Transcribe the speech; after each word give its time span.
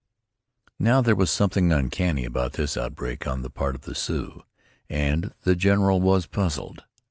Now, 0.79 1.01
there 1.01 1.13
was 1.15 1.29
something 1.29 1.71
uncanny 1.71 2.25
about 2.25 2.53
this 2.53 2.75
outbreak 2.75 3.27
on 3.27 3.43
the 3.43 3.51
part 3.51 3.75
of 3.75 3.81
the 3.81 3.93
Sioux, 3.93 4.41
and 4.89 5.31
the 5.43 5.55
general 5.55 6.01
was 6.01 6.25
puzzled. 6.25 6.85